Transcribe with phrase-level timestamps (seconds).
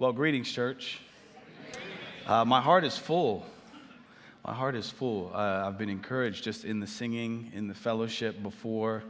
[0.00, 1.00] Well, greetings, church.
[2.24, 3.44] Uh, my heart is full.
[4.46, 5.32] My heart is full.
[5.34, 9.02] Uh, I've been encouraged just in the singing, in the fellowship before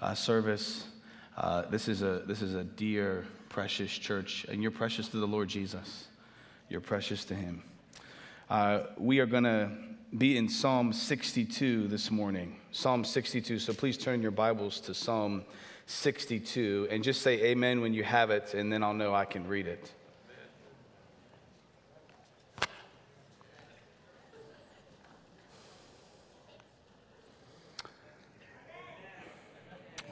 [0.00, 0.86] uh, service.
[1.36, 5.28] Uh, this, is a, this is a dear, precious church, and you're precious to the
[5.28, 6.08] Lord Jesus.
[6.68, 7.62] You're precious to Him.
[8.50, 9.70] Uh, we are going to
[10.18, 12.56] be in Psalm 62 this morning.
[12.72, 13.60] Psalm 62.
[13.60, 15.44] So please turn your Bibles to Psalm
[15.86, 19.46] 62 and just say amen when you have it, and then I'll know I can
[19.46, 19.92] read it.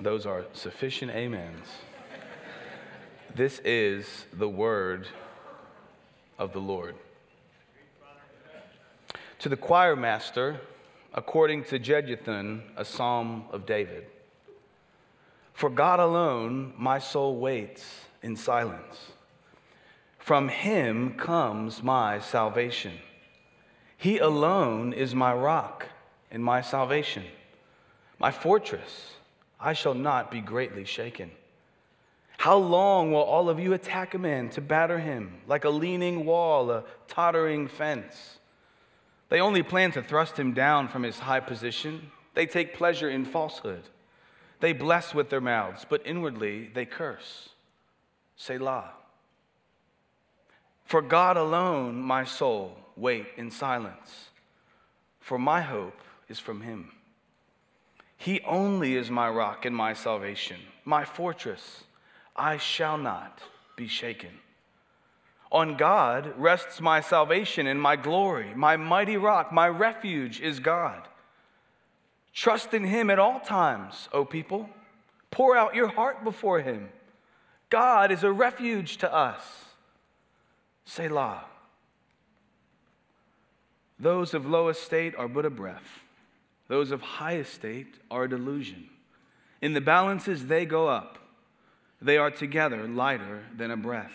[0.00, 1.66] Those are sufficient amens.
[3.34, 5.06] This is the word
[6.38, 6.95] of the Lord.
[9.41, 10.58] To the choir master,
[11.12, 14.06] according to Jeduthun, a psalm of David.
[15.52, 19.12] For God alone my soul waits in silence.
[20.19, 22.94] From him comes my salvation.
[23.98, 25.88] He alone is my rock
[26.30, 27.25] and my salvation,
[28.19, 29.16] my fortress
[29.61, 31.30] I shall not be greatly shaken.
[32.39, 36.25] How long will all of you attack a man to batter him like a leaning
[36.25, 38.38] wall, a tottering fence?
[39.28, 42.11] They only plan to thrust him down from his high position.
[42.34, 43.83] They take pleasure in falsehood.
[44.61, 47.50] They bless with their mouths, but inwardly they curse.
[48.36, 48.91] Selah.
[50.86, 54.31] For God alone, my soul, wait in silence,
[55.20, 56.91] for my hope is from him.
[58.20, 61.84] He only is my rock and my salvation, my fortress.
[62.36, 63.40] I shall not
[63.76, 64.28] be shaken.
[65.50, 68.52] On God rests my salvation and my glory.
[68.54, 71.08] My mighty rock, my refuge is God.
[72.34, 74.68] Trust in Him at all times, O people.
[75.30, 76.91] Pour out your heart before Him.
[77.70, 79.64] God is a refuge to us.
[80.84, 81.44] Selah.
[83.98, 86.02] Those of low estate are but a breath.
[86.70, 88.88] Those of high estate are a delusion.
[89.60, 91.19] In the balances, they go up.
[92.00, 94.14] They are together lighter than a breath.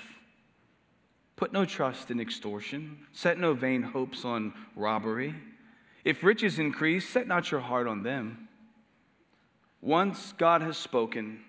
[1.35, 2.99] Put no trust in extortion.
[3.11, 5.35] Set no vain hopes on robbery.
[6.05, 8.47] If riches increase, set not your heart on them.
[9.81, 11.41] Once God has spoken,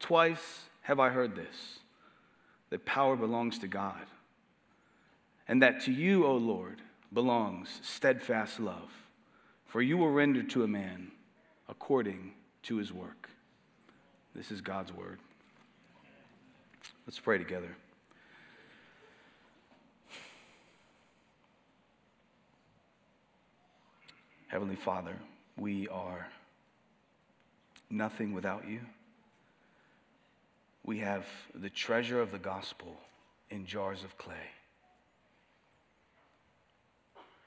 [0.00, 1.78] twice have I heard this
[2.70, 4.04] that power belongs to God,
[5.46, 8.90] and that to you, O Lord, belongs steadfast love
[9.70, 11.12] for you will render to a man
[11.68, 12.32] according
[12.64, 13.30] to his work.
[14.34, 15.20] This is God's word.
[17.06, 17.76] Let's pray together.
[24.48, 25.14] Heavenly Father,
[25.56, 26.26] we are
[27.88, 28.80] nothing without you.
[30.84, 32.96] We have the treasure of the gospel
[33.50, 34.50] in jars of clay.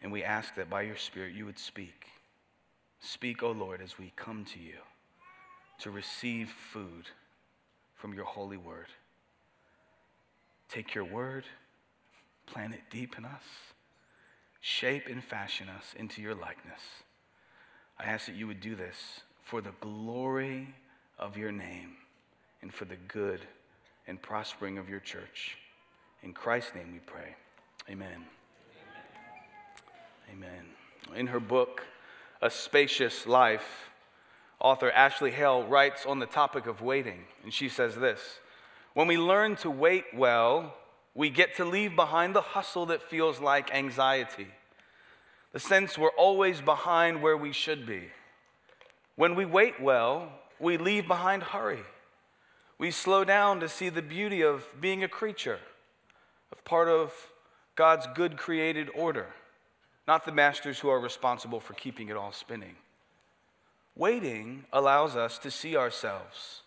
[0.03, 2.07] And we ask that by your Spirit you would speak.
[2.99, 4.77] Speak, O Lord, as we come to you
[5.79, 7.05] to receive food
[7.95, 8.87] from your holy word.
[10.69, 11.45] Take your word,
[12.45, 13.43] plant it deep in us,
[14.59, 16.81] shape and fashion us into your likeness.
[17.99, 20.73] I ask that you would do this for the glory
[21.19, 21.95] of your name
[22.61, 23.41] and for the good
[24.07, 25.57] and prospering of your church.
[26.23, 27.35] In Christ's name we pray.
[27.89, 28.25] Amen.
[30.33, 30.65] Amen.
[31.15, 31.83] In her book,
[32.41, 33.91] A Spacious Life,
[34.59, 38.39] author Ashley Hales writes on the topic of waiting, and she says this
[38.95, 40.73] When we learn to wait well,
[41.13, 44.47] we get to leave behind the hustle that feels like anxiety,
[45.51, 48.09] the sense we're always behind where we should be.
[49.15, 51.83] When we wait well, we leave behind hurry.
[52.79, 55.59] We slow down to see the beauty of being a creature,
[56.51, 57.13] of part of
[57.75, 59.27] God's good created order
[60.07, 62.75] not the masters who are responsible for keeping it all spinning.
[63.95, 66.61] Waiting allows us to see ourselves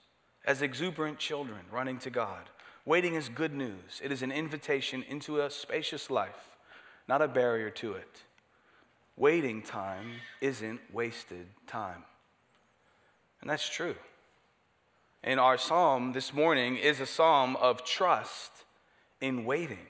[0.44, 2.50] as exuberant children running to God.
[2.84, 6.56] Waiting is good news, it is an invitation into a spacious life,
[7.08, 8.22] not a barrier to it.
[9.16, 12.04] Waiting time isn't wasted time.
[13.40, 13.96] And that's true.
[15.24, 18.52] And our psalm this morning is a psalm of trust
[19.20, 19.88] in waiting.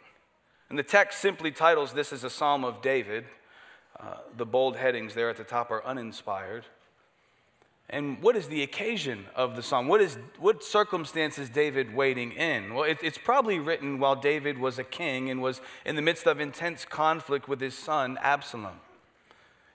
[0.69, 3.25] And the text simply titles this as a psalm of David.
[3.99, 6.65] Uh, the bold headings there at the top are uninspired.
[7.89, 9.87] And what is the occasion of the psalm?
[9.87, 12.75] What, is, what circumstance is David waiting in?
[12.75, 16.27] Well, it, it's probably written while David was a king and was in the midst
[16.27, 18.81] of intense conflict with his son Absalom.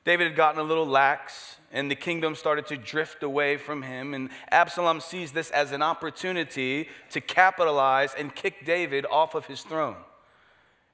[0.04, 4.14] David had gotten a little lax, and the kingdom started to drift away from him.
[4.14, 9.62] And Absalom sees this as an opportunity to capitalize and kick David off of his
[9.62, 9.96] throne.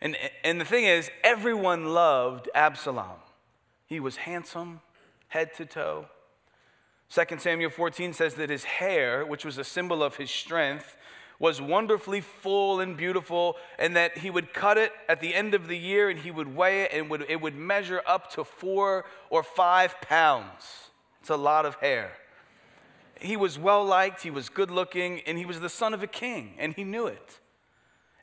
[0.02, 3.18] And, and the thing is, everyone loved Absalom.
[3.86, 4.82] He was handsome,
[5.30, 6.06] head to toe.
[7.10, 10.98] 2 Samuel 14 says that his hair, which was a symbol of his strength,
[11.40, 15.68] was wonderfully full and beautiful, and that he would cut it at the end of
[15.68, 19.06] the year and he would weigh it and would, it would measure up to four
[19.30, 20.90] or five pounds.
[21.22, 22.14] It's a lot of hair.
[23.20, 26.08] He was well liked, he was good looking, and he was the son of a
[26.08, 27.40] king, and he knew it.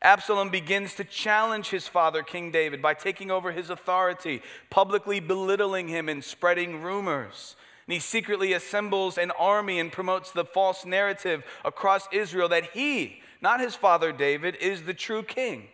[0.05, 5.89] Absalom begins to challenge his father, King David, by taking over his authority, publicly belittling
[5.89, 7.56] him and spreading rumors.
[7.87, 13.23] And he secretly assembles an army and promotes the false narrative across Israel that he,
[13.41, 15.69] not his father David, is the true king.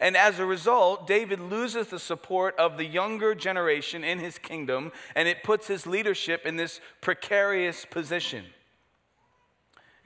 [0.00, 4.90] And as a result, David loses the support of the younger generation in his kingdom,
[5.14, 8.44] and it puts his leadership in this precarious position.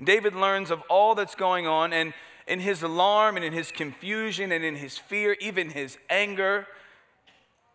[0.03, 2.13] David learns of all that's going on, and
[2.47, 6.67] in his alarm and in his confusion and in his fear, even his anger,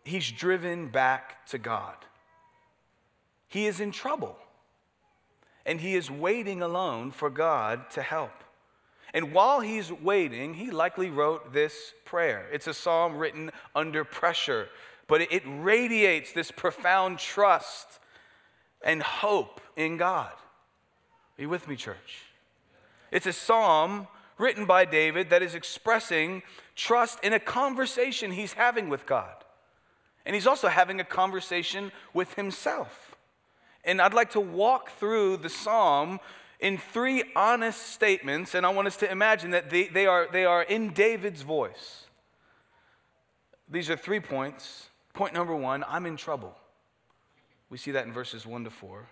[0.04, 1.96] he's driven back to God.
[3.48, 4.36] He is in trouble,
[5.64, 8.32] and he is waiting alone for God to help.
[9.14, 12.46] And while he's waiting, he likely wrote this prayer.
[12.52, 14.68] It's a psalm written under pressure,
[15.06, 17.98] but it radiates this profound trust
[18.84, 20.32] and hope in God.
[21.38, 22.24] Are you with me, church?
[23.10, 26.42] It's a psalm written by David that is expressing
[26.74, 29.34] trust in a conversation he's having with God.
[30.24, 33.16] And he's also having a conversation with himself.
[33.84, 36.18] And I'd like to walk through the psalm
[36.58, 40.44] in three honest statements, and I want us to imagine that they, they, are, they
[40.44, 42.06] are in David's voice.
[43.68, 44.88] These are three points.
[45.12, 46.54] Point number one I'm in trouble.
[47.70, 49.06] We see that in verses one to four.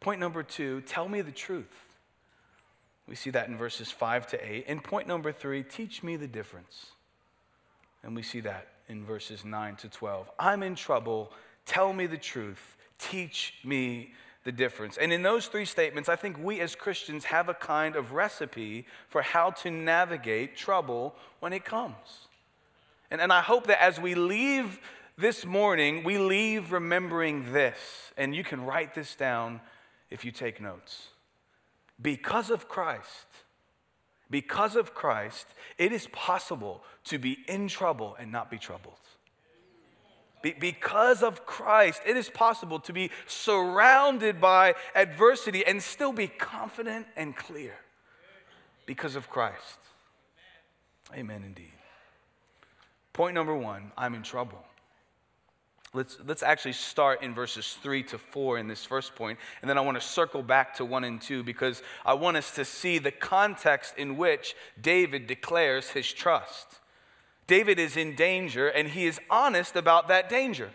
[0.00, 1.89] Point number two tell me the truth.
[3.10, 4.66] We see that in verses 5 to 8.
[4.68, 6.86] And point number three, teach me the difference.
[8.04, 10.30] And we see that in verses 9 to 12.
[10.38, 11.32] I'm in trouble.
[11.66, 12.76] Tell me the truth.
[13.00, 14.12] Teach me
[14.44, 14.96] the difference.
[14.96, 18.86] And in those three statements, I think we as Christians have a kind of recipe
[19.08, 22.28] for how to navigate trouble when it comes.
[23.10, 24.78] And, and I hope that as we leave
[25.18, 27.76] this morning, we leave remembering this.
[28.16, 29.60] And you can write this down
[30.10, 31.08] if you take notes.
[32.00, 33.26] Because of Christ,
[34.30, 38.94] because of Christ, it is possible to be in trouble and not be troubled.
[40.42, 46.28] Be- because of Christ, it is possible to be surrounded by adversity and still be
[46.28, 47.74] confident and clear.
[48.86, 49.78] Because of Christ.
[51.14, 51.72] Amen, indeed.
[53.12, 54.64] Point number one I'm in trouble.
[55.92, 59.76] Let's, let's actually start in verses 3 to 4 in this first point, and then
[59.76, 62.98] I want to circle back to 1 and 2 because I want us to see
[62.98, 66.78] the context in which David declares his trust.
[67.48, 70.70] David is in danger, and he is honest about that danger.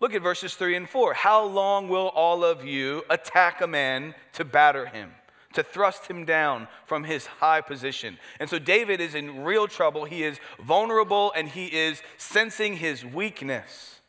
[0.00, 1.12] Look at verses 3 and 4.
[1.12, 5.12] How long will all of you attack a man to batter him?
[5.52, 8.18] to thrust him down from his high position.
[8.40, 10.04] And so David is in real trouble.
[10.04, 14.00] He is vulnerable and he is sensing his weakness.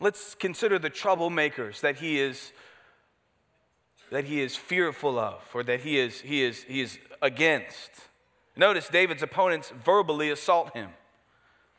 [0.00, 2.52] Let's consider the troublemakers that he is
[4.10, 7.90] that he is fearful of or that he is he is he is against.
[8.56, 10.90] Notice David's opponents verbally assault him.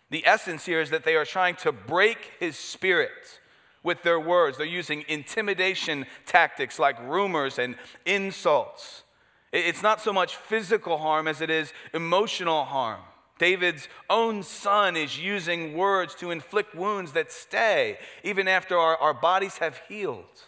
[0.10, 3.40] The essence here is that they are trying to break his spirit
[3.84, 4.58] with their words.
[4.58, 9.04] They're using intimidation tactics like rumors and insults.
[9.52, 13.02] It's not so much physical harm as it is emotional harm.
[13.40, 19.14] David's own son is using words to inflict wounds that stay even after our, our
[19.14, 20.44] bodies have healed.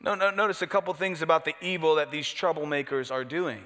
[0.00, 3.62] No, no, notice a couple things about the evil that these troublemakers are doing.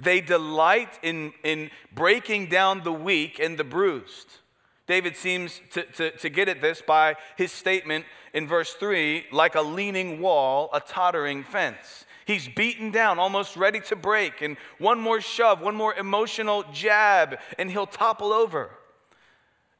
[0.00, 4.38] They delight in, in breaking down the weak and the bruised.
[4.86, 9.54] David seems to, to, to get at this by his statement in verse 3 like
[9.54, 12.04] a leaning wall, a tottering fence.
[12.24, 14.42] He's beaten down, almost ready to break.
[14.42, 18.70] And one more shove, one more emotional jab, and he'll topple over.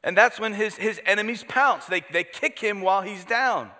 [0.03, 1.85] And that's when his, his enemies pounce.
[1.85, 3.71] They, they kick him while he's down.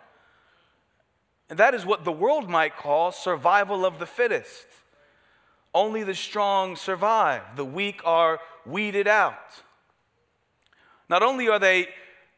[1.49, 4.65] And that is what the world might call survival of the fittest.
[5.73, 9.61] Only the strong survive, the weak are weeded out.
[11.09, 11.89] Not only are they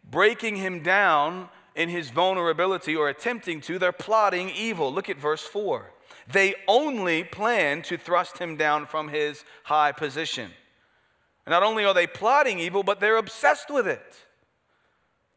[0.10, 4.92] breaking him down in his vulnerability or attempting to, they're plotting evil.
[4.92, 5.92] Look at verse 4.
[6.32, 10.52] They only plan to thrust him down from his high position.
[11.48, 14.26] Not only are they plotting evil, but they're obsessed with it.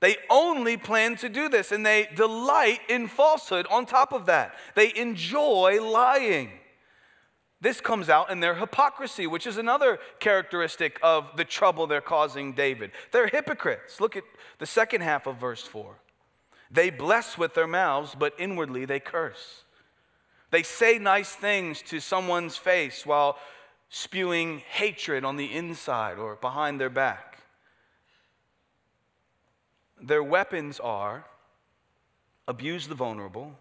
[0.00, 4.54] They only plan to do this, and they delight in falsehood on top of that.
[4.74, 6.50] They enjoy lying.
[7.60, 12.52] This comes out in their hypocrisy, which is another characteristic of the trouble they're causing
[12.52, 12.92] David.
[13.10, 14.00] They're hypocrites.
[14.00, 14.22] Look at
[14.58, 15.96] the second half of verse 4.
[16.70, 19.64] They bless with their mouths, but inwardly they curse.
[20.50, 23.38] They say nice things to someone's face while
[23.90, 27.38] spewing hatred on the inside or behind their back.
[30.00, 31.24] Their weapons are
[32.46, 33.58] abuse the vulnerable,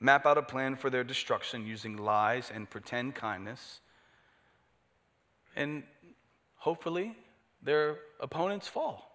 [0.00, 3.80] map out a plan for their destruction using lies and pretend kindness,
[5.54, 5.84] and
[6.56, 7.16] hopefully
[7.62, 9.10] their opponents fall.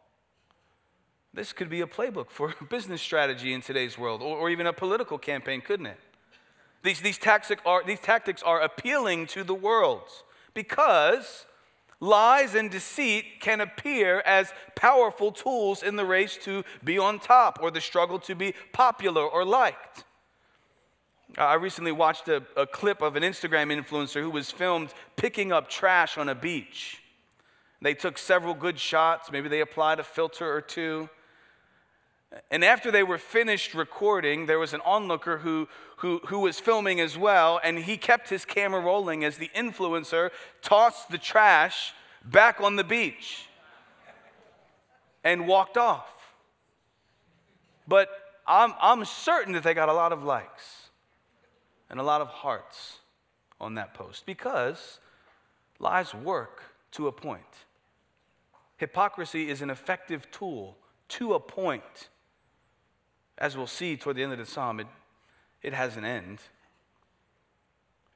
[1.34, 4.74] This could be a playbook for business strategy in today's world, or, or even a
[4.74, 6.00] political campaign, couldn't it?
[6.84, 10.04] These, these, tactic are, these tactics are appealing to the world
[10.54, 11.46] because
[12.00, 17.60] lies and deceit can appear as powerful tools in the race to be on top
[17.62, 20.06] or the struggle to be popular or liked.
[21.38, 25.70] I recently watched a, a, clip of an Instagram influencer who was filmed picking up
[25.70, 27.02] trash on a beach.
[27.82, 31.10] They took several good shots, maybe they applied a filter or two.
[32.52, 35.68] And after they were finished recording, there was an onlooker who,
[35.98, 40.30] who, who was filming as well, and he kept his camera rolling as the influencer
[40.62, 41.94] tossed the trash
[42.24, 43.48] back on the beach
[45.24, 46.08] and walked off.
[47.88, 48.10] But
[48.46, 50.90] I'm, I'm certain that they got a lot of likes
[51.90, 53.00] and a lot of hearts
[53.60, 55.00] on that post because
[55.80, 57.42] lies work to a point.
[58.78, 60.78] Hypocrisy is an effective tool
[61.10, 62.10] to a point
[63.40, 64.88] as we'll see toward the end of the psalm, it,
[65.64, 66.40] it has an end.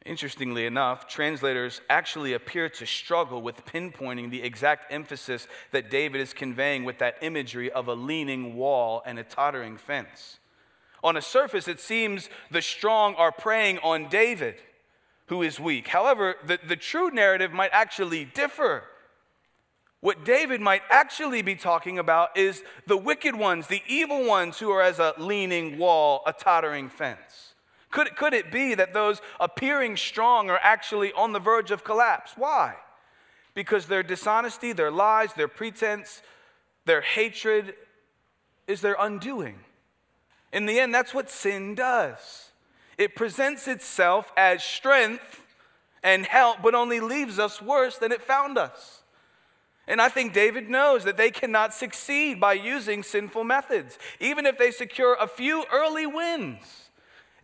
[0.06, 6.34] Interestingly enough, translators actually appear to struggle with pinpointing the exact emphasis that David is
[6.34, 10.40] conveying with that imagery of a leaning wall and a tottering fence.
[11.04, 14.56] On a surface, it seems the strong are preying on David,
[15.28, 15.88] who is weak.
[15.88, 18.84] However, the, the true narrative might actually differ.
[20.04, 24.70] What David might actually be talking about is the wicked ones, the evil ones who
[24.70, 27.54] are as a leaning wall, a tottering fence.
[27.90, 32.34] Could, could it be that those appearing strong are actually on the verge of collapse?
[32.36, 32.76] Why?
[33.54, 36.22] Because their dishonesty, their lies, their pretense,
[36.84, 37.74] their hatred
[38.68, 39.62] is their undoing.
[40.52, 42.50] In the end, that's what sin does.
[42.98, 45.46] It presents itself as strength
[46.04, 49.03] and help, but only leaves us worse than it found us.
[49.88, 54.58] And I think David knows that they cannot succeed by using sinful methods, even if
[54.58, 56.90] they secure a few early wins.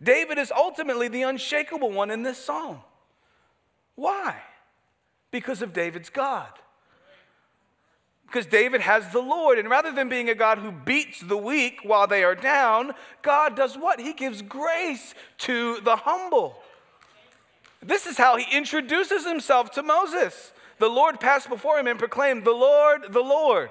[0.02, 2.80] David is ultimately the unshakable one in this psalm.
[3.94, 4.36] Why?
[5.30, 6.48] Because of David's God.
[8.26, 11.80] Because David has the Lord, and rather than being a God who beats the weak
[11.82, 12.92] while they are down,
[13.22, 14.00] God does what?
[14.00, 16.56] He gives grace to the humble.
[17.82, 22.44] This is how he introduces himself to Moses the Lord passed before him and proclaimed,
[22.44, 23.70] The Lord, the Lord,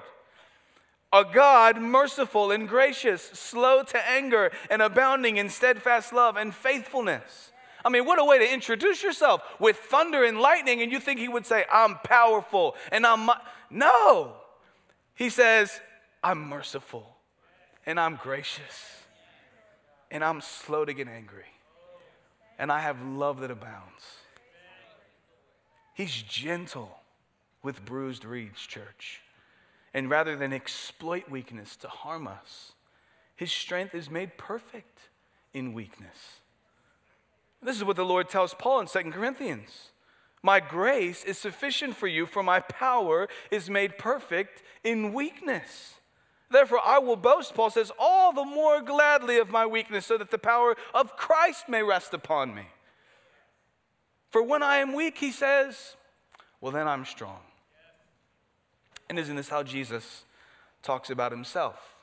[1.12, 7.52] a God merciful and gracious, slow to anger, and abounding in steadfast love and faithfulness.
[7.84, 11.18] I mean, what a way to introduce yourself with thunder and lightning, and you think
[11.18, 13.28] he would say, I'm powerful and I'm.
[13.70, 14.34] No.
[15.14, 15.80] He says,
[16.22, 17.06] I'm merciful
[17.86, 19.02] and I'm gracious
[20.10, 21.44] and I'm slow to get angry
[22.58, 24.04] and I have love that abounds.
[26.00, 26.98] He's gentle
[27.62, 29.20] with bruised reeds, church.
[29.92, 32.72] And rather than exploit weakness to harm us,
[33.36, 34.98] his strength is made perfect
[35.52, 36.40] in weakness.
[37.62, 39.90] This is what the Lord tells Paul in 2 Corinthians.
[40.42, 45.96] My grace is sufficient for you, for my power is made perfect in weakness.
[46.50, 50.30] Therefore, I will boast, Paul says, all the more gladly of my weakness, so that
[50.30, 52.68] the power of Christ may rest upon me.
[54.30, 55.96] For when I am weak, he says,
[56.60, 57.40] well, then I'm strong.
[59.08, 60.24] And isn't this how Jesus
[60.82, 61.96] talks about himself?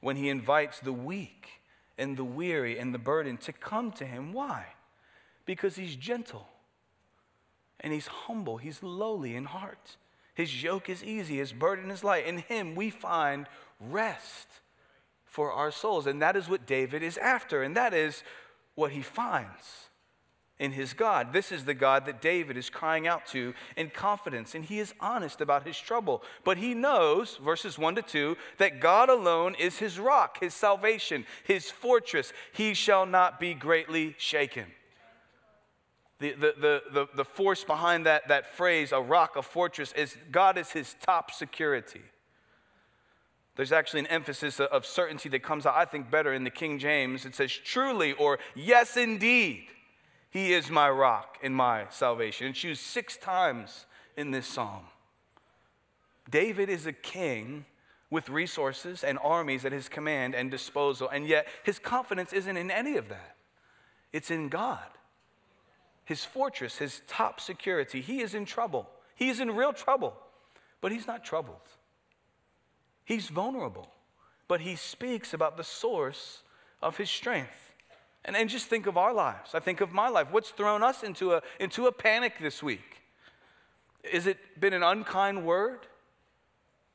[0.00, 1.48] When he invites the weak
[1.96, 4.32] and the weary and the burdened to come to him.
[4.32, 4.66] Why?
[5.46, 6.46] Because he's gentle
[7.80, 9.96] and he's humble, he's lowly in heart.
[10.34, 12.26] His yoke is easy, his burden is light.
[12.26, 13.46] In him we find
[13.80, 14.48] rest
[15.24, 16.06] for our souls.
[16.06, 18.22] And that is what David is after, and that is
[18.74, 19.88] what he finds
[20.58, 21.32] in his God.
[21.32, 24.94] This is the God that David is crying out to in confidence, and he is
[25.00, 26.22] honest about his trouble.
[26.44, 31.26] But he knows, verses 1 to 2, that God alone is his rock, his salvation,
[31.42, 32.32] his fortress.
[32.52, 34.66] He shall not be greatly shaken.
[36.20, 40.16] The, the, the, the, the force behind that, that phrase, a rock, a fortress, is
[40.30, 42.02] God is his top security.
[43.56, 46.78] There's actually an emphasis of certainty that comes out, I think, better in the King
[46.78, 47.24] James.
[47.24, 49.66] It says, truly, or yes, indeed.
[50.34, 52.48] He is my rock and my salvation.
[52.48, 53.86] It's used six times
[54.16, 54.82] in this psalm.
[56.28, 57.66] David is a king
[58.10, 62.68] with resources and armies at his command and disposal, and yet his confidence isn't in
[62.68, 63.36] any of that.
[64.12, 64.88] It's in God,
[66.04, 68.00] his fortress, his top security.
[68.00, 68.90] He is in trouble.
[69.14, 70.16] He is in real trouble,
[70.80, 71.68] but he's not troubled.
[73.04, 73.88] He's vulnerable,
[74.48, 76.42] but he speaks about the source
[76.82, 77.63] of his strength.
[78.24, 79.54] And, and just think of our lives.
[79.54, 80.28] I think of my life.
[80.30, 83.02] What's thrown us into a, into a panic this week?
[84.10, 85.80] Has it been an unkind word?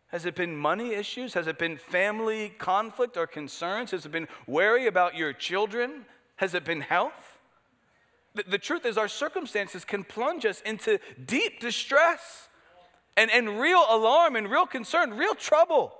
[0.08, 1.36] Has it been money issues?
[1.36, 3.92] Has it been family conflict or concerns?
[3.92, 6.06] Has it been worry about your children?
[6.38, 7.38] Has it been health?
[8.34, 12.48] The, the truth is, our circumstances can plunge us into deep distress
[13.16, 15.94] and, and real alarm and real concern, real trouble.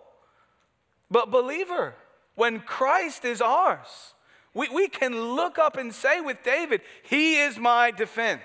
[1.12, 1.94] But, believer,
[2.36, 4.14] when Christ is ours,
[4.54, 8.42] we, we can look up and say with David, He is my defense.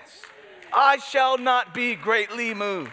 [0.73, 2.91] I shall not be greatly moved.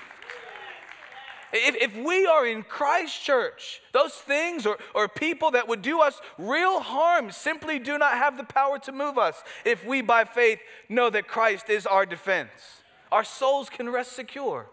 [1.52, 6.00] If, if we are in Christ church, those things or, or people that would do
[6.00, 10.24] us real harm simply do not have the power to move us if we by
[10.24, 12.50] faith know that Christ is our defense.
[13.10, 14.66] Our souls can rest secure.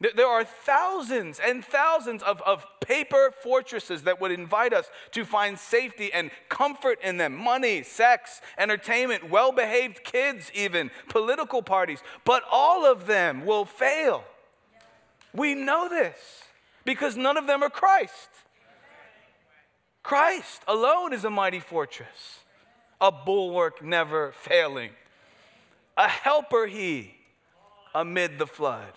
[0.00, 5.58] There are thousands and thousands of, of paper fortresses that would invite us to find
[5.58, 11.98] safety and comfort in them money, sex, entertainment, well behaved kids, even political parties.
[12.24, 14.24] But all of them will fail
[15.32, 16.16] we know this
[16.84, 18.28] because none of them are Christ.
[20.02, 22.40] Christ alone is a mighty fortress,
[23.00, 24.90] a bulwark never failing,
[25.96, 27.14] a helper he
[27.94, 28.92] amid the flood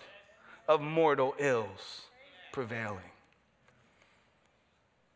[0.72, 2.02] of mortal ills
[2.52, 3.12] prevailing.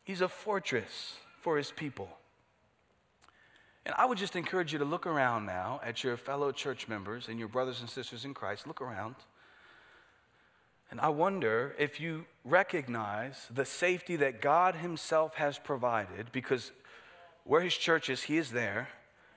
[0.04, 2.08] He's a fortress for his people.
[3.86, 7.28] And I would just encourage you to look around now at your fellow church members
[7.28, 8.66] and your brothers and sisters in Christ.
[8.66, 9.14] Look around.
[10.90, 16.70] And I wonder if you recognize the safety that God Himself has provided, because
[17.44, 18.88] where His church is, He is there.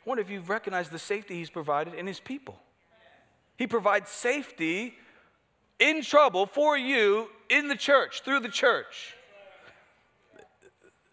[0.06, 2.60] I wonder if you recognize the safety He's provided in His people.
[3.58, 4.96] He provides safety
[5.80, 9.15] in trouble for you in the church, through the church.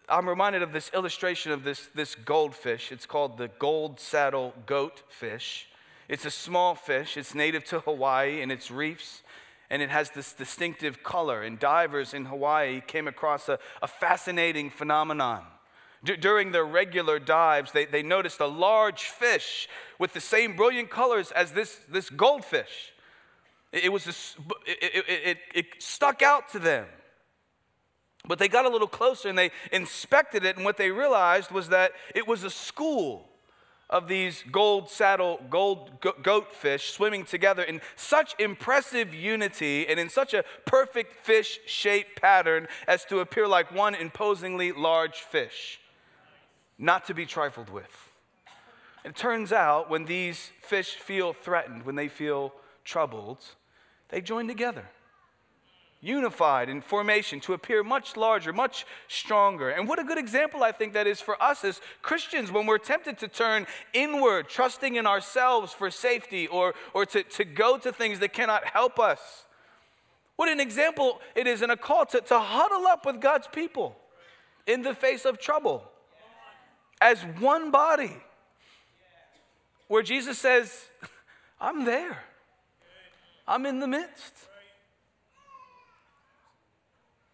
[0.09, 2.91] I'm reminded of this illustration of this, this goldfish.
[2.91, 5.67] It's called the gold saddle goat fish.
[6.07, 9.23] It's a small fish, it's native to Hawaii and its reefs
[9.69, 11.43] and it has this distinctive color.
[11.43, 15.43] And divers in Hawaii came across a, a fascinating phenomenon.
[16.03, 19.67] D- during their regular dives, they, they noticed a large fish
[19.99, 22.93] with the same brilliant colors as this, this goldfish.
[23.71, 26.85] It, was this, it, it, it stuck out to them.
[28.27, 31.69] But they got a little closer and they inspected it, and what they realized was
[31.69, 33.29] that it was a school
[33.89, 40.09] of these gold saddle, gold goat fish swimming together in such impressive unity and in
[40.09, 45.79] such a perfect fish shaped pattern as to appear like one imposingly large fish,
[46.77, 48.09] not to be trifled with.
[49.05, 52.53] It turns out when these fish feel threatened, when they feel
[52.87, 53.43] troubled,
[54.09, 54.89] they joined together
[56.01, 59.69] unified in formation to appear much larger, much stronger.
[59.69, 62.77] And what a good example I think that is for us as Christians when we're
[62.77, 67.91] tempted to turn inward, trusting in ourselves for safety or, or to, to go to
[67.91, 69.45] things that cannot help us.
[70.35, 73.95] What an example it is in a call to, to huddle up with God's people
[74.67, 75.83] in the face of trouble
[77.01, 78.15] as one body.
[79.87, 80.85] Where Jesus says,
[81.59, 82.23] I'm there,
[83.47, 84.33] I'm in the midst.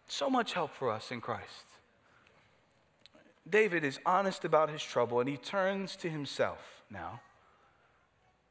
[0.06, 1.66] So much help for us in Christ.
[3.48, 7.20] David is honest about his trouble and he turns to himself now.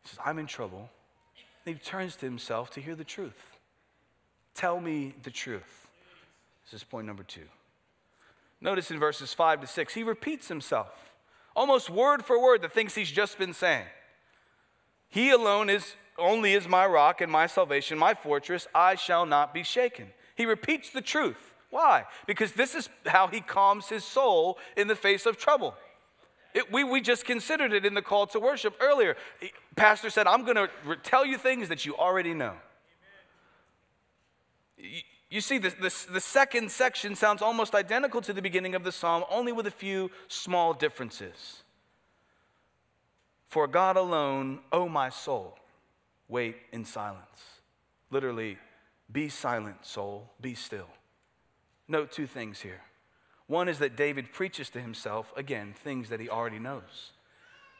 [0.03, 0.89] He says, I'm in trouble.
[1.65, 3.57] And he turns to himself to hear the truth.
[4.53, 5.87] Tell me the truth.
[6.65, 7.47] This is point number two.
[8.61, 11.13] Notice in verses five to six, he repeats himself,
[11.55, 13.85] almost word for word, the things he's just been saying.
[15.09, 18.67] He alone is only is my rock and my salvation, my fortress.
[18.73, 20.07] I shall not be shaken.
[20.35, 21.53] He repeats the truth.
[21.69, 22.05] Why?
[22.27, 25.73] Because this is how he calms his soul in the face of trouble.
[26.53, 29.17] It, we, we just considered it in the call to worship earlier.
[29.75, 30.69] Pastor said, I'm going to
[31.01, 32.53] tell you things that you already know.
[34.77, 38.83] You, you see, the, the, the second section sounds almost identical to the beginning of
[38.83, 41.63] the psalm, only with a few small differences.
[43.47, 45.57] For God alone, O my soul,
[46.27, 47.61] wait in silence.
[48.11, 48.57] Literally,
[49.11, 50.89] be silent, soul, be still.
[51.87, 52.81] Note two things here.
[53.47, 57.12] One is that David preaches to himself, again, things that he already knows.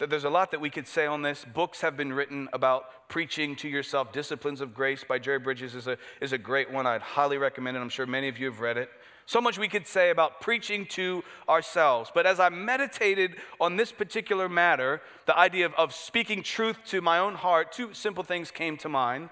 [0.04, 1.46] That there's a lot that we could say on this.
[1.54, 4.12] Books have been written about preaching to yourself.
[4.12, 6.86] Disciplines of Grace by Jerry Bridges is a, is a great one.
[6.86, 7.80] I'd highly recommend it.
[7.80, 8.90] I'm sure many of you have read it.
[9.28, 12.12] So much we could say about preaching to ourselves.
[12.14, 17.00] But as I meditated on this particular matter, the idea of, of speaking truth to
[17.00, 19.30] my own heart, two simple things came to mind.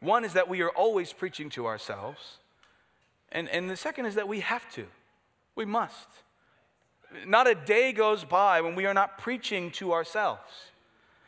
[0.00, 2.36] One is that we are always preaching to ourselves,
[3.32, 4.84] and, and the second is that we have to.
[5.56, 6.08] We must.
[7.26, 10.70] Not a day goes by when we are not preaching to ourselves.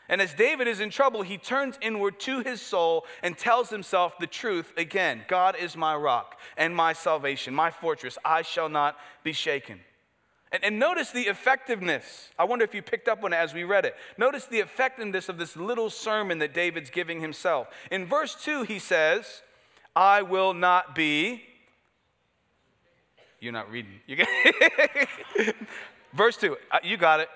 [0.09, 4.19] And as David is in trouble, he turns inward to his soul and tells himself
[4.19, 8.19] the truth again God is my rock and my salvation, my fortress.
[8.25, 9.81] I shall not be shaken.
[10.53, 12.29] And, and, notice the effectiveness.
[12.39, 13.97] I wonder if you picked up on it as we read it.
[14.19, 17.69] Notice the effectiveness of this little sermon that David's giving himself.
[17.91, 19.41] In verse 2, he says,
[19.97, 21.45] I will not be.
[23.43, 23.91] You're not reading.
[26.15, 27.29] Verse 2, uh, you got it.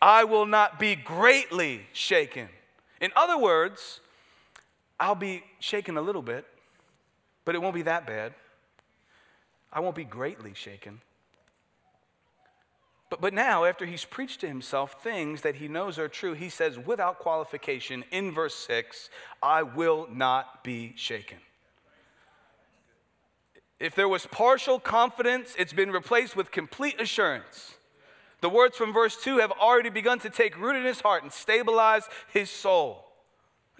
[0.00, 2.48] I will not be greatly shaken.
[3.02, 4.00] In other words,
[4.98, 6.46] I'll be shaken a little bit,
[7.44, 8.32] but it won't be that bad.
[9.70, 11.02] I won't be greatly shaken.
[13.10, 16.48] But, but now, after he's preached to himself things that he knows are true, he
[16.48, 19.10] says without qualification in verse 6
[19.42, 21.38] I will not be shaken.
[23.82, 27.74] If there was partial confidence, it's been replaced with complete assurance.
[28.40, 31.32] The words from verse 2 have already begun to take root in his heart and
[31.32, 33.08] stabilize his soul.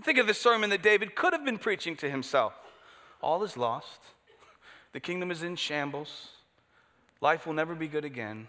[0.03, 2.53] Think of the sermon that David could have been preaching to himself.
[3.21, 4.01] All is lost.
[4.93, 6.31] The kingdom is in shambles.
[7.21, 8.49] Life will never be good again.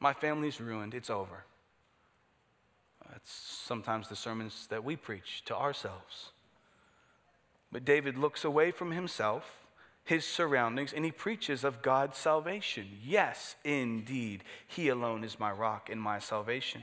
[0.00, 0.94] My family's ruined.
[0.94, 1.44] It's over.
[3.08, 6.30] That's sometimes the sermons that we preach to ourselves.
[7.70, 9.61] But David looks away from himself
[10.04, 12.86] his surroundings and he preaches of God's salvation.
[13.04, 16.82] Yes, indeed, he alone is my rock and my salvation.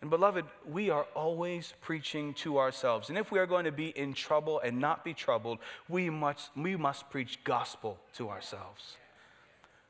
[0.00, 3.08] And beloved, we are always preaching to ourselves.
[3.08, 5.58] And if we are going to be in trouble and not be troubled,
[5.88, 8.96] we must, we must preach gospel to ourselves.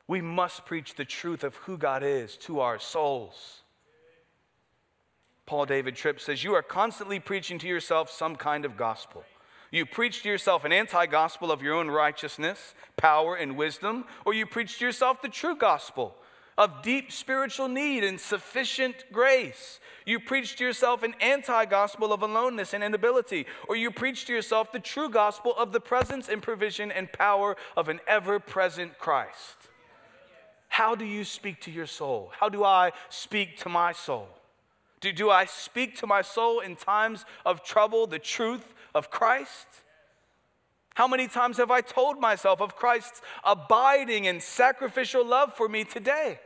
[0.07, 3.61] We must preach the truth of who God is to our souls.
[5.45, 9.23] Paul David Tripp says, You are constantly preaching to yourself some kind of gospel.
[9.75, 14.33] You preach to yourself an anti gospel of your own righteousness, power, and wisdom, or
[14.33, 16.15] you preach to yourself the true gospel
[16.57, 19.81] of deep spiritual need and sufficient grace.
[20.05, 24.33] You preach to yourself an anti gospel of aloneness and inability, or you preach to
[24.33, 28.97] yourself the true gospel of the presence and provision and power of an ever present
[28.97, 29.57] Christ.
[30.69, 32.31] How do you speak to your soul?
[32.39, 34.29] How do I speak to my soul?
[35.01, 39.67] Do, do I speak to my soul in times of trouble the truth of Christ?
[40.95, 45.83] How many times have I told myself of Christ's abiding and sacrificial love for me
[45.83, 46.39] today?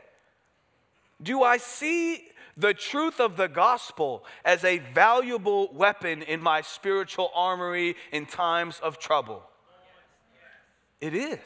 [1.22, 2.24] Do I see
[2.56, 8.80] the truth of the gospel as a valuable weapon in my spiritual armory in times
[8.82, 9.44] of trouble?
[11.00, 11.38] It is.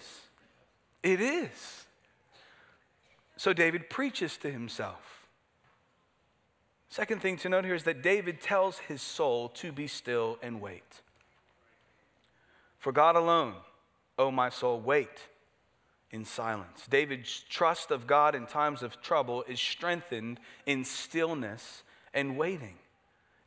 [1.02, 1.84] It is.
[3.36, 5.13] So David preaches to himself.
[6.94, 10.60] Second thing to note here is that David tells his soul to be still and
[10.60, 11.02] wait.
[12.78, 13.54] For God alone,
[14.16, 15.26] O my soul, wait
[16.12, 16.86] in silence.
[16.88, 21.82] David's trust of God in times of trouble is strengthened in stillness
[22.14, 22.76] and waiting.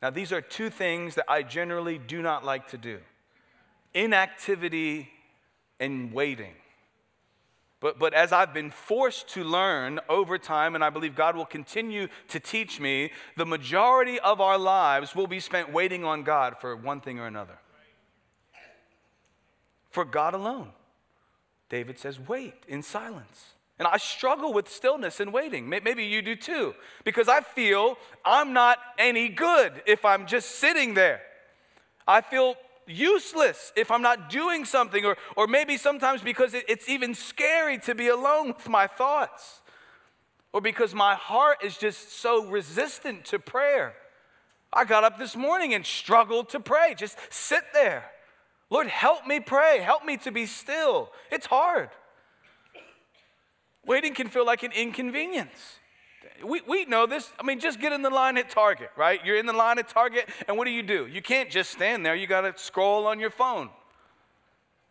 [0.02, 2.98] Now, these are two things that I generally do not like to do
[3.94, 5.08] inactivity
[5.80, 6.52] and waiting.
[7.80, 11.46] But, but as I've been forced to learn over time, and I believe God will
[11.46, 16.56] continue to teach me, the majority of our lives will be spent waiting on God
[16.60, 17.58] for one thing or another.
[19.90, 20.70] For God alone.
[21.68, 23.54] David says, wait in silence.
[23.78, 25.68] And I struggle with stillness and waiting.
[25.68, 30.94] Maybe you do too, because I feel I'm not any good if I'm just sitting
[30.94, 31.20] there.
[32.08, 32.56] I feel
[32.88, 37.78] useless if I'm not doing something, or, or maybe sometimes because it, it's even scary
[37.80, 39.60] to be alone with my thoughts,
[40.52, 43.94] or because my heart is just so resistant to prayer.
[44.72, 48.04] I got up this morning and struggled to pray, just sit there.
[48.70, 51.10] Lord, help me pray, help me to be still.
[51.30, 51.90] It's hard.
[53.86, 55.77] Waiting can feel like an inconvenience.
[56.44, 57.32] We, we know this.
[57.38, 59.24] I mean, just get in the line at Target, right?
[59.24, 61.06] You're in the line at Target, and what do you do?
[61.06, 63.70] You can't just stand there, you got to scroll on your phone.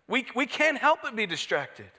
[0.07, 1.89] We, we can't help but be distracted.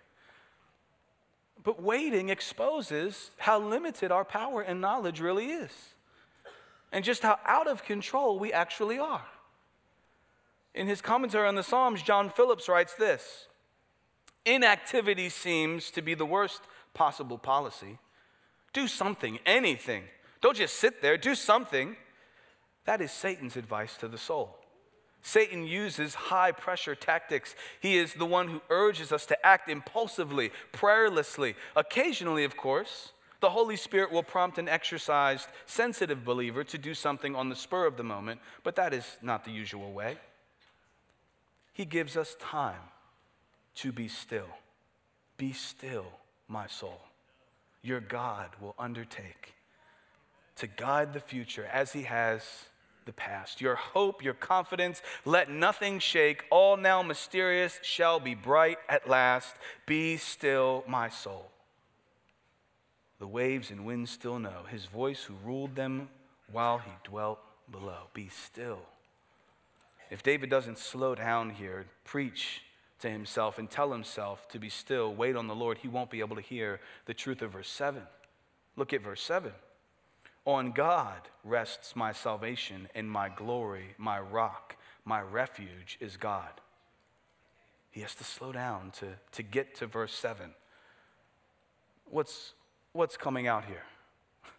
[1.63, 5.73] But waiting exposes how limited our power and knowledge really is,
[6.93, 9.27] and just how out of control we actually are.
[10.75, 13.49] In his commentary on the Psalms, John Phillips writes this
[14.45, 16.63] Inactivity seems to be the worst
[16.95, 17.99] possible policy
[18.73, 20.05] do something, anything,
[20.41, 21.97] Don't just sit there, do something.
[22.85, 24.57] That is Satan's advice to the soul.
[25.21, 27.57] Satan uses high pressure tactics.
[27.81, 31.55] He is the one who urges us to act impulsively, prayerlessly.
[31.75, 37.35] Occasionally, of course, the Holy Spirit will prompt an exercised, sensitive believer to do something
[37.35, 40.19] on the spur of the moment, but that is not the usual way.
[41.73, 42.81] He gives us time
[43.77, 44.49] to be still.
[45.37, 46.07] Be still,
[46.49, 47.08] my soul.
[47.89, 49.55] Your God will undertake
[50.57, 52.43] to guide the future as He has
[53.07, 53.63] the past.
[53.63, 56.45] Your hope, your confidence, let nothing shake.
[56.51, 59.57] All now mysterious shall be bright at last.
[59.87, 61.51] Be still, my soul.
[63.21, 66.11] The waves and winds still know his voice who ruled them
[66.53, 68.09] while he dwelt below.
[68.13, 68.81] Be still.
[70.11, 72.63] If David doesn't slow down here, preach
[73.01, 76.21] to himself and tell himself to be still, wait on the Lord, he won't be
[76.21, 78.03] able to hear the truth of verse 7.
[78.77, 79.53] Look at verse 7.
[80.45, 86.61] On God rests my salvation and my glory, my rock, my refuge is God.
[87.91, 90.51] He has to slow down to, to get to verse 7.
[92.11, 92.55] What's,
[92.93, 93.85] what's coming out here?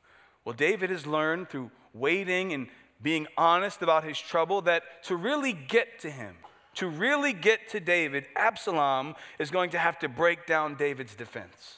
[0.46, 2.70] Well, David has learned through waiting and
[3.02, 6.36] being honest about his trouble that to really get to him,
[6.80, 11.76] to really get to David, Absalom is going to have to break down David's defense.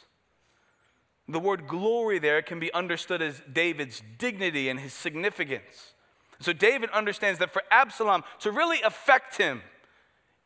[1.28, 5.94] The word glory there can be understood as David's dignity and his significance.
[6.40, 9.64] So David understands that for Absalom to really affect him,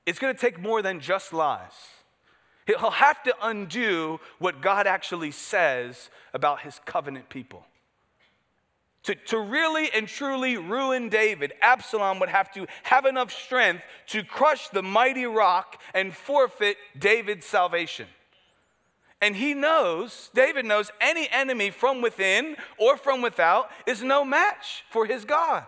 [0.06, 1.74] it's going to take more than just lies.
[2.66, 7.66] He'll have to undo what God actually says about his covenant people.
[9.06, 14.24] To, to really and truly ruin David, Absalom would have to have enough strength to
[14.24, 18.08] crush the mighty rock and forfeit David's salvation.
[19.22, 24.84] And he knows, David knows, any enemy from within or from without is no match
[24.90, 25.66] for his God.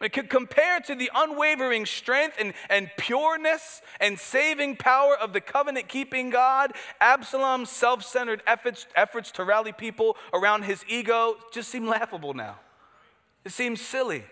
[0.00, 5.40] It could compare to the unwavering strength and, and pureness and saving power of the
[5.40, 6.72] covenant keeping God.
[7.00, 12.56] Absalom's self centered efforts, efforts to rally people around his ego just seem laughable now.
[13.44, 14.24] It seems silly.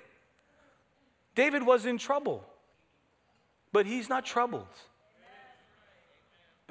[1.35, 2.45] David was in trouble,
[3.73, 4.67] but he's not troubled.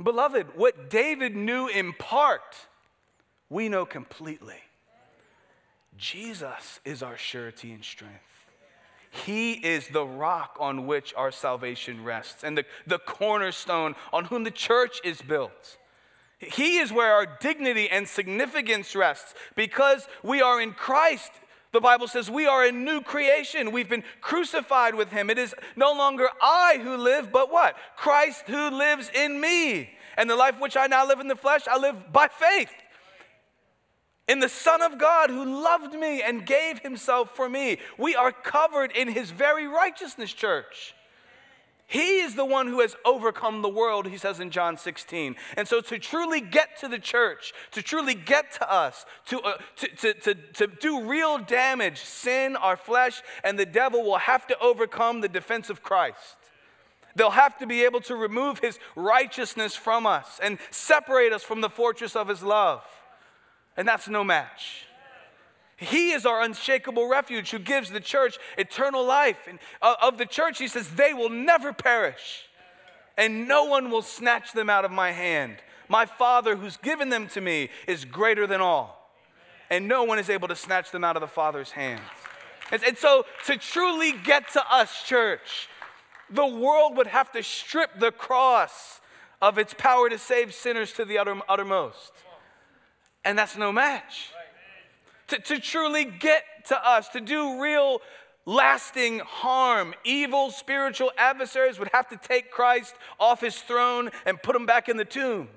[0.01, 2.67] Beloved, what David knew in part,
[3.49, 4.60] we know completely.
[5.97, 8.31] Jesus is our surety and strength.
[9.12, 14.45] He is the rock on which our salvation rests and the, the cornerstone on whom
[14.45, 15.78] the church is built.
[16.39, 21.30] He is where our dignity and significance rests because we are in Christ.
[21.74, 23.74] The Bible says we are a new creation.
[23.74, 25.30] We've been crucified with him.
[25.30, 27.76] It is no longer I who live, but what?
[27.97, 29.89] Christ who lives in me.
[30.15, 32.71] And the life which I now live in the flesh, I live by faith
[34.27, 37.77] in the Son of God who loved me and gave himself for me.
[37.97, 40.95] We are covered in his very righteousness, church.
[41.88, 45.36] He is the one who has overcome the world, he says in John 16.
[45.57, 49.57] And so, to truly get to the church, to truly get to us, to, uh,
[49.75, 54.47] to, to, to, to do real damage, sin, our flesh, and the devil will have
[54.47, 56.38] to overcome the defense of Christ.
[57.17, 61.60] They'll have to be able to remove his righteousness from us and separate us from
[61.60, 62.86] the fortress of his love
[63.82, 64.86] and that's no match.
[65.76, 69.48] He is our unshakable refuge who gives the church eternal life.
[69.50, 72.44] And uh, of the church, he says, they will never perish,
[73.17, 75.56] and no one will snatch them out of my hand.
[75.89, 79.12] My Father, who's given them to me, is greater than all,
[79.72, 82.02] and no one is able to snatch them out of the Father's hands.
[82.72, 85.67] And, so, to truly get to us, church,
[86.30, 89.02] the world would have to strip the cross
[89.41, 92.12] of its power to save sinners to the utter, uttermost.
[93.23, 94.31] And that's no match.
[95.27, 98.01] To, to truly get to us, to do real
[98.45, 104.55] lasting harm, evil spiritual adversaries would have to take Christ off his throne and put
[104.55, 105.47] him back in the tomb.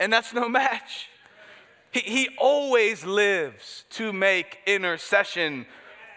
[0.00, 1.08] And that's no match.
[1.90, 5.66] He, he always lives to make intercession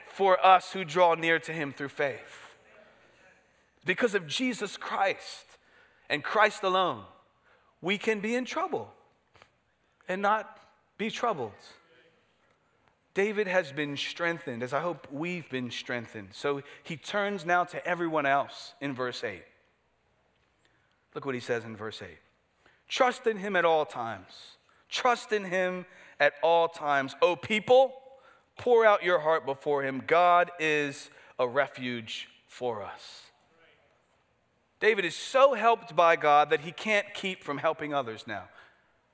[0.07, 2.49] for us who draw near to him through faith.
[3.85, 5.45] Because of Jesus Christ
[6.09, 7.03] and Christ alone,
[7.81, 8.93] we can be in trouble
[10.07, 10.59] and not
[10.97, 11.51] be troubled.
[13.13, 16.29] David has been strengthened, as I hope we've been strengthened.
[16.31, 19.43] So he turns now to everyone else in verse 8.
[21.13, 22.09] Look what he says in verse 8
[22.87, 24.57] Trust in him at all times.
[24.89, 25.85] Trust in him
[26.19, 27.15] at all times.
[27.21, 27.93] O people,
[28.57, 30.03] pour out your heart before him.
[30.05, 31.09] God is
[31.39, 33.23] a refuge for us.
[34.79, 38.45] David is so helped by God that he can't keep from helping others now.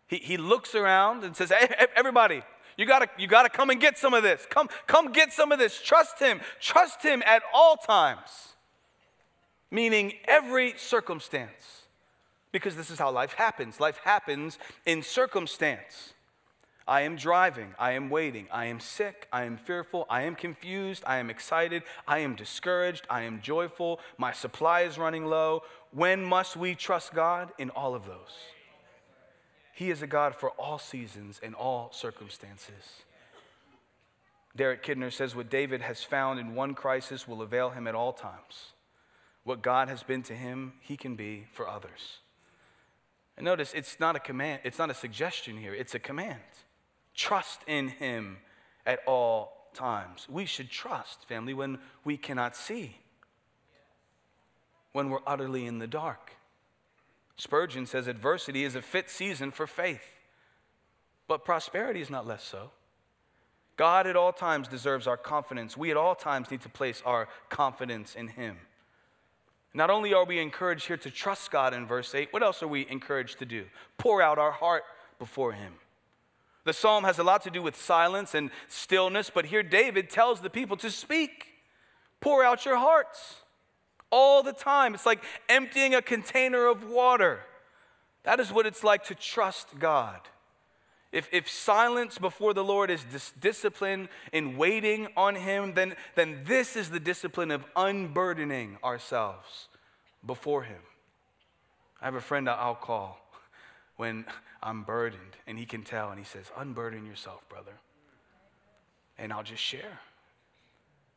[0.08, 2.42] He, he looks around and says, Hey, everybody,
[2.78, 4.46] you gotta, you gotta come and get some of this.
[4.50, 5.82] Come, come get some of this.
[5.82, 6.40] Trust him.
[6.60, 8.54] Trust him at all times.
[9.72, 11.82] Meaning every circumstance.
[12.52, 13.80] Because this is how life happens.
[13.80, 16.14] Life happens in circumstance.
[16.88, 17.74] I am driving.
[17.78, 18.48] I am waiting.
[18.50, 19.28] I am sick.
[19.34, 20.06] I am fearful.
[20.10, 21.04] I am confused.
[21.06, 21.84] I am excited.
[22.08, 23.06] I am discouraged.
[23.10, 24.00] I am joyful.
[24.18, 25.64] My supply is running low.
[25.92, 27.52] When must we trust God?
[27.58, 28.32] In all of those.
[29.78, 33.04] He is a God for all seasons and all circumstances.
[34.56, 38.12] Derek Kidner says, What David has found in one crisis will avail him at all
[38.12, 38.74] times.
[39.44, 42.22] What God has been to him, he can be for others.
[43.38, 46.42] And notice, it's not a command, it's not a suggestion here, it's a command.
[47.14, 48.38] Trust in him
[48.84, 50.26] at all times.
[50.28, 52.98] We should trust, family, when we cannot see,
[54.92, 56.32] when we're utterly in the dark.
[57.38, 60.16] Spurgeon says adversity is a fit season for faith,
[61.28, 62.72] but prosperity is not less so.
[63.76, 65.78] God at all times deserves our confidence.
[65.78, 68.58] We at all times need to place our confidence in Him.
[69.74, 72.68] Not only are we encouraged here to trust God in verse 8, what else are
[72.68, 73.66] we encouraged to do?
[74.00, 74.84] Pour out our heart
[75.20, 75.74] before Him.
[76.64, 80.42] The psalm has a lot to do with silence and stillness, but here David tells
[80.42, 81.48] the people to speak.
[82.20, 83.42] Pour out your hearts
[84.12, 84.94] all the time.
[84.94, 87.42] It's like emptying a container of water.
[88.24, 90.20] That is what it's like to trust God.
[91.12, 96.42] If, if silence before the Lord is dis- discipline in waiting on Him, then, then
[96.46, 99.70] this is the discipline of unburdening ourselves
[100.26, 100.82] before Him.
[102.02, 103.20] I have a friend I'll call
[103.96, 104.26] when
[104.62, 107.74] I'm burdened, and he can tell, and he says, Unburden yourself, brother.
[109.18, 110.00] And I'll just share.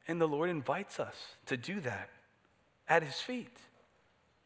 [0.08, 2.08] And the Lord invites us to do that
[2.90, 3.56] at his feet.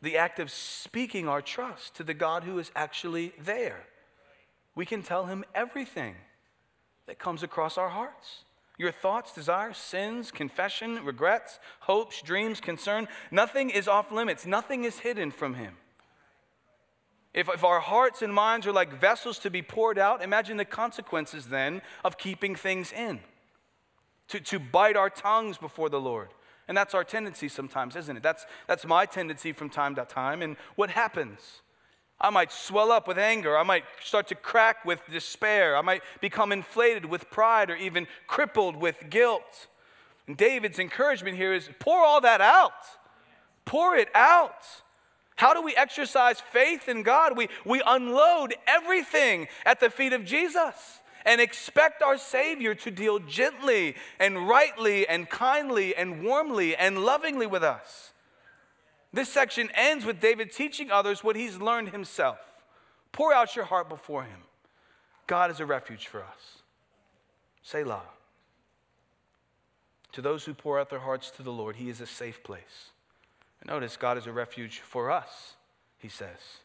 [0.02, 3.86] The act of speaking our trust to the God who is actually there.
[4.76, 6.14] We can tell him everything
[7.06, 8.44] that comes across our hearts.
[8.76, 14.46] Your thoughts, desires, sins, confession, regrets, hopes, dreams, concern, nothing is off limits.
[14.46, 15.76] Nothing is hidden from him.
[17.32, 20.64] If, if our hearts and minds are like vessels to be poured out, imagine the
[20.64, 23.20] consequences then of keeping things in.
[24.28, 26.28] To, to bite our tongues before the Lord,
[26.68, 28.22] and that's our tendency sometimes, isn't it?
[28.22, 30.42] That's, that's my tendency from time to time.
[30.42, 31.60] And what happens?
[32.20, 33.58] I might swell up with anger.
[33.58, 35.76] I might start to crack with despair.
[35.76, 39.66] I might become inflated with pride or even crippled with guilt.
[40.26, 42.72] And David's encouragement here is pour all that out.
[43.64, 44.64] Pour it out.
[45.36, 47.36] How do we exercise faith in God?
[47.36, 53.18] We, we unload everything at the feet of Jesus and expect our Savior to deal
[53.18, 58.12] gently and rightly and kindly and warmly and lovingly with us.
[59.12, 62.38] This section ends with David teaching others what he's learned himself.
[63.12, 64.40] Pour out your heart before him.
[65.26, 66.58] God is a refuge for us.
[67.62, 68.02] Selah.
[70.12, 72.90] To those who pour out their hearts to the Lord, he is a safe place.
[73.66, 75.54] Notice, God is a refuge for us,
[75.98, 76.60] he says.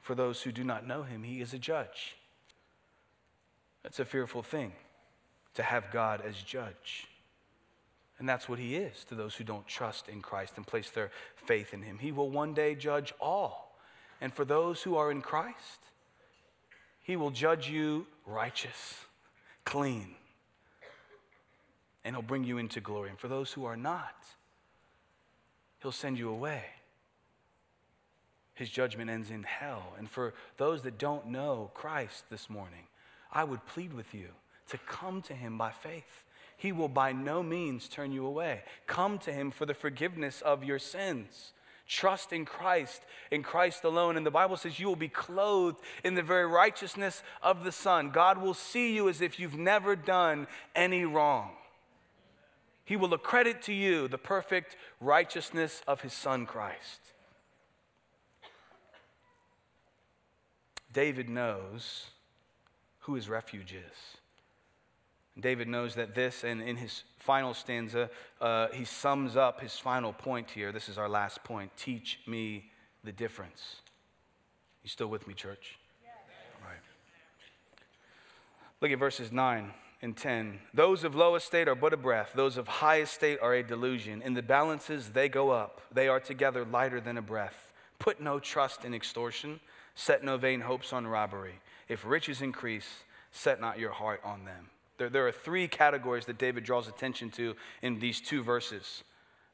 [0.00, 2.17] For those who do not know him, he is a judge.
[3.82, 4.72] That's a fearful thing
[5.54, 7.06] to have God as judge.
[8.18, 11.10] And that's what he is to those who don't trust in Christ and place their
[11.36, 11.98] faith in him.
[11.98, 13.76] He will one day judge all.
[14.20, 15.80] And for those who are in Christ,
[17.00, 19.04] he will judge you righteous,
[19.64, 20.16] clean,
[22.04, 23.10] and he'll bring you into glory.
[23.10, 24.16] And for those who are not,
[25.80, 26.64] he'll send you away.
[28.54, 29.94] His judgment ends in hell.
[29.96, 32.88] And for those that don't know Christ this morning,
[33.32, 34.28] I would plead with you
[34.68, 36.24] to come to him by faith.
[36.56, 38.62] He will by no means turn you away.
[38.86, 41.52] Come to him for the forgiveness of your sins.
[41.86, 44.16] Trust in Christ, in Christ alone.
[44.16, 48.10] And the Bible says you will be clothed in the very righteousness of the Son.
[48.10, 51.52] God will see you as if you've never done any wrong.
[52.84, 57.00] He will accredit to you the perfect righteousness of his Son, Christ.
[60.92, 62.06] David knows
[63.08, 64.18] who his refuge is.
[65.40, 70.12] David knows that this, and in his final stanza, uh, he sums up his final
[70.12, 70.72] point here.
[70.72, 71.74] This is our last point.
[71.78, 72.70] Teach me
[73.02, 73.76] the difference.
[74.82, 75.78] You still with me, church?
[76.04, 76.12] Yes.
[76.62, 76.80] All right.
[78.82, 80.58] Look at verses 9 and 10.
[80.74, 84.20] Those of low estate are but a breath, those of high estate are a delusion.
[84.20, 85.80] In the balances, they go up.
[85.90, 87.72] They are together lighter than a breath.
[87.98, 89.60] Put no trust in extortion,
[89.94, 91.54] set no vain hopes on robbery.
[91.88, 94.70] If riches increase, set not your heart on them.
[94.98, 99.04] There, there are three categories that David draws attention to in these two verses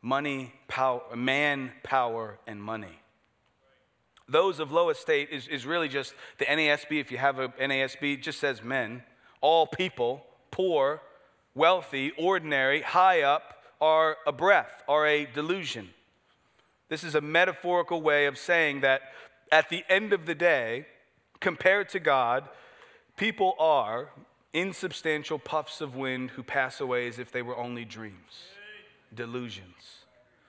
[0.03, 3.01] money, power, man, power, and money.
[4.29, 7.01] Those of low estate is, is really just the NASB.
[7.01, 9.03] If you have a NASB, just says men.
[9.41, 11.03] All people, poor,
[11.55, 15.91] wealthy, ordinary, high up, are a breath, are a delusion.
[16.89, 19.03] This is a metaphorical way of saying that
[19.53, 20.87] at the end of the day,
[21.45, 22.49] compared to God,
[23.19, 24.09] people are
[24.55, 28.47] insubstantial puffs of wind who pass away as if they were only dreams,
[29.15, 30.07] delusions.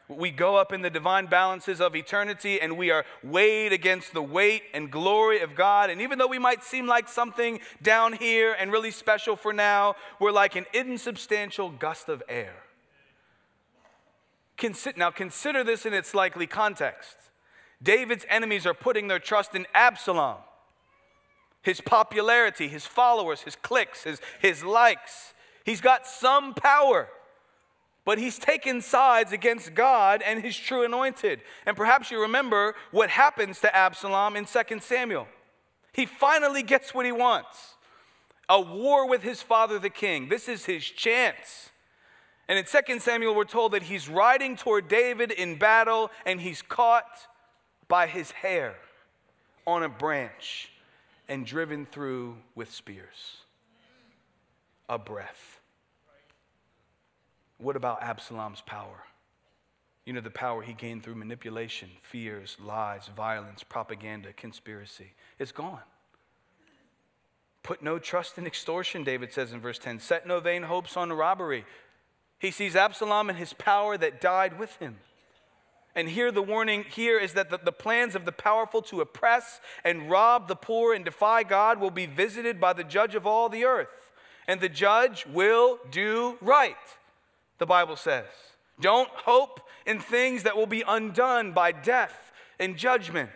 [0.07, 4.21] We go up in the divine balances of eternity and we are weighed against the
[4.21, 5.89] weight and glory of God.
[5.89, 9.95] And even though we might seem like something down here and really special for now,
[10.21, 12.55] we're like an insubstantial gust of air.
[14.95, 17.17] Now, consider this in its likely context.
[17.83, 20.37] David's enemies are putting their trust in Absalom,
[21.65, 25.33] his popularity, his followers, his cliques, his, his likes.
[25.65, 27.09] He's got some power
[28.05, 31.41] but he's taken sides against God and his true anointed.
[31.65, 35.27] And perhaps you remember what happens to Absalom in 2 Samuel.
[35.91, 37.73] He finally gets what he wants
[38.47, 40.29] a war with his father, the king.
[40.29, 41.71] This is his chance.
[42.47, 46.61] And in 2 Samuel, we're told that he's riding toward David in battle and he's
[46.61, 47.27] caught
[47.87, 48.75] by his hair
[49.65, 50.69] on a branch
[51.27, 53.37] and driven through with spears.
[54.87, 55.59] A breath.
[57.57, 59.03] What about Absalom's power?
[60.05, 65.13] You know, the power he gained through manipulation, fears, lies, violence, propaganda, conspiracy.
[65.39, 65.81] It's gone.
[67.63, 69.99] Put no trust in extortion, David says in verse 10.
[69.99, 71.65] Set no vain hopes on robbery.
[72.37, 74.97] He sees Absalom and his power that died with him.
[75.95, 79.61] And here, the warning here is that the, the, plans of the powerful to oppress
[79.83, 83.47] and rob the poor and defy God will be visited by the judge of all
[83.47, 84.11] the earth.
[84.45, 86.75] And the judge will do right
[87.57, 88.25] the Bible says.
[88.79, 93.29] Don't hope in things that will be undone by death and judgment.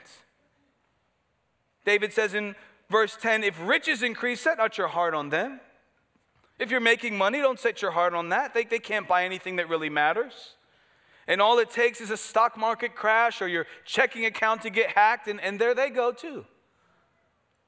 [1.85, 2.55] David says in
[2.89, 5.61] verse 10 if riches increase, set not your heart on them.
[6.59, 8.53] If you're making money, don't set your heart on that.
[8.53, 10.55] They, they can't buy anything that really matters.
[11.29, 14.89] And all it takes is a stock market crash or your checking account to get
[14.89, 16.43] hacked, and, and there they go too.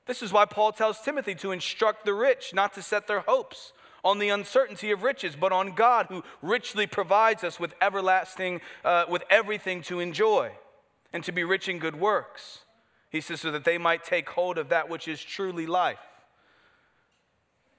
[0.08, 3.72] This is why Paul tells Timothy to instruct the rich not to set their hopes
[4.04, 9.06] on the uncertainty of riches, but on God who richly provides us with everlasting, uh,
[9.08, 10.52] with everything to enjoy
[11.14, 12.62] and to be rich in good works.
[13.12, 16.00] He says, so that they might take hold of that which is truly life.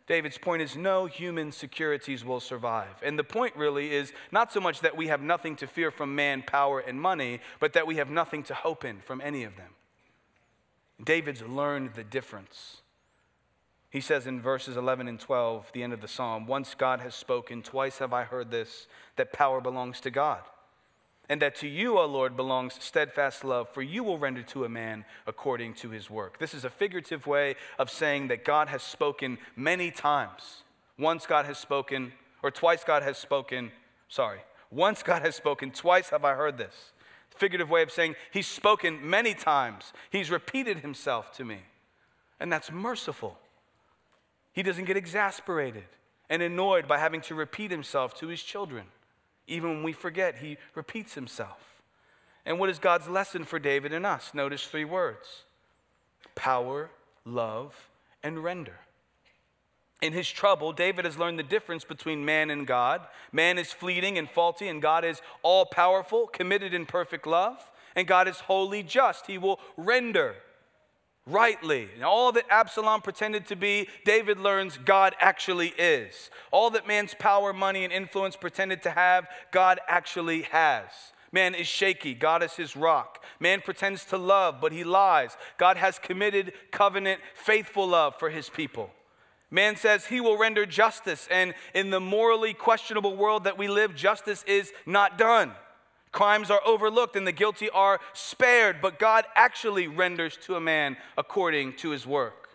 [0.07, 3.03] David's point is no human securities will survive.
[3.03, 6.15] And the point really is not so much that we have nothing to fear from
[6.15, 9.57] man, power, and money, but that we have nothing to hope in from any of
[9.57, 9.71] them.
[11.03, 12.83] David's learned the difference.
[13.91, 17.15] He says in verses 11 and 12, the end of the psalm, Once God has
[17.15, 18.87] spoken, twice have I heard this,
[19.17, 20.41] that power belongs to God.
[21.33, 24.69] And that to you, O Lord, belongs steadfast love, for you will render to a
[24.69, 26.39] man according to his work.
[26.39, 30.63] This is a figurative way of saying that God has spoken many times.
[30.99, 32.13] Once God has spoken,
[32.43, 33.73] or twice God has spoken,
[34.11, 36.93] sorry, once God has spoken, twice have I heard this.
[37.31, 39.95] Figurative way of saying he's spoken many times.
[40.11, 41.61] He's repeated himself to me.
[42.41, 43.39] And that's merciful.
[44.53, 45.85] He doesn't get exasperated
[46.29, 48.85] and annoyed by having to repeat himself to his children.
[49.53, 51.59] Even when we forget, he repeats himself.
[52.47, 54.33] And what is God's lesson for David and us?
[54.33, 55.45] Notice three words
[56.35, 56.91] power,
[57.27, 57.91] love,
[58.23, 58.81] and render.
[60.01, 63.03] In his trouble, David has learned the difference between man and God.
[63.31, 67.71] Man is fleeting and faulty, and God is all powerful, committed in perfect love.
[67.95, 69.27] And God is wholly just.
[69.27, 70.37] He will render
[71.27, 71.89] rightly.
[71.95, 76.31] And all that Absalom pretended to be, David learns God actually is.
[76.51, 80.87] All that man's power, money, and influence pretended to have, God actually has.
[81.33, 82.15] Man is shaky.
[82.15, 83.25] God is his rock.
[83.41, 85.37] Man pretends to love, but he lies.
[85.57, 88.91] God has committed covenant, faithful love for his people.
[89.51, 93.95] Man says he will render justice, and in the morally questionable world that we live,
[93.95, 95.53] justice is not done.
[96.13, 100.99] Crimes are overlooked and the guilty are spared, but God actually renders to a man
[101.17, 102.51] according to his work.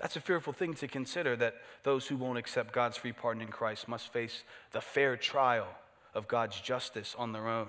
[0.00, 3.48] That's a fearful thing to consider that those who won't accept God's free pardon in
[3.48, 4.42] Christ must face
[4.72, 5.68] the fair trial
[6.14, 7.68] of God's justice on their own.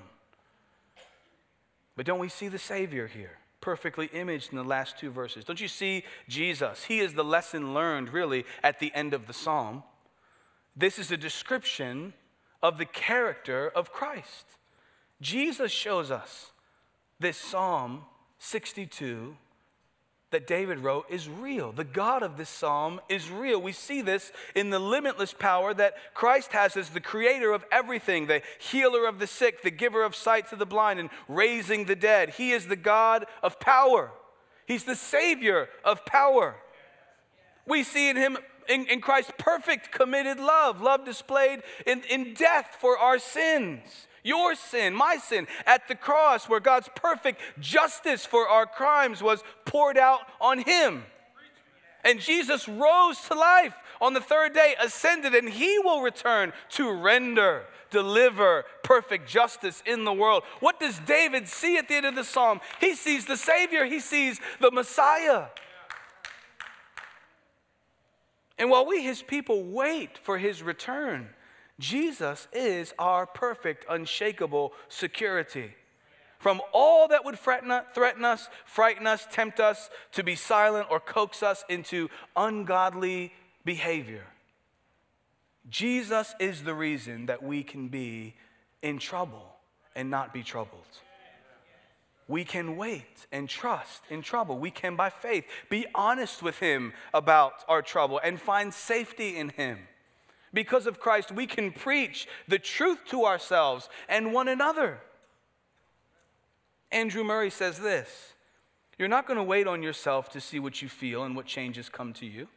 [1.96, 3.38] But don't we see the Savior here?
[3.62, 5.46] Perfectly imaged in the last two verses.
[5.46, 6.84] Don't you see Jesus?
[6.84, 9.84] He is the lesson learned, really, at the end of the psalm.
[10.76, 12.14] This is a description
[12.62, 14.46] of the character of Christ.
[15.22, 16.52] Jesus shows us
[17.20, 18.04] this Psalm
[18.40, 19.38] 62
[20.32, 21.72] that David wrote is real.
[21.72, 23.62] The God of this psalm is real.
[23.62, 28.28] We see this in the limitless power that Christ has as the creator of everything,
[28.28, 31.96] the healer of the sick, the giver of sight to the blind, and raising the
[31.96, 32.32] dead.
[32.32, 34.12] He is the God of power,
[34.68, 36.58] He's the Savior of power.
[37.66, 38.38] We see in Him
[38.70, 44.56] in, in, Christ's perfect committed love, love displayed in, in death for our sins your
[44.56, 50.00] sin, my sin, at the cross where God's perfect justice for our crimes was poured
[50.00, 51.04] out on him.
[52.04, 56.92] And Jesus rose to life on the third day, ascended, and he will return to
[56.92, 60.44] render, deliver perfect justice in the world.
[60.60, 62.62] What does David see at the end of the psalm?
[62.82, 65.46] He sees the Savior, he sees the Messiah.
[68.58, 71.30] And while we, his people, wait for his return,
[71.80, 75.76] Jesus is our perfect, unshakable security.
[76.40, 81.44] From all that would threaten us, frighten us, tempt us to be silent, or coax
[81.44, 83.34] us into ungodly
[83.66, 84.26] behavior.
[85.70, 88.36] Jesus is the reason that we can be
[88.82, 89.56] in trouble
[89.96, 90.86] and not be troubled.
[92.28, 94.58] We can wait and trust in trouble.
[94.58, 99.50] We can, by faith, be honest with Him about our trouble and find safety in
[99.50, 99.80] Him
[100.56, 105.02] because of Christ, we can preach the truth to ourselves and one another.
[106.92, 108.34] Andrew Murray says this
[108.98, 111.90] You're not going to wait on yourself to see what you feel and what changes
[111.90, 112.48] come to you.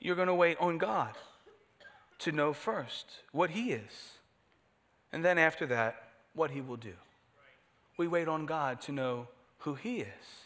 [0.00, 1.16] You're going to wait on God
[2.20, 4.18] to know first what He is,
[5.12, 6.02] and then after that,
[6.34, 6.94] what He will do.
[7.96, 9.28] We wait on God to know
[9.58, 10.42] who He is.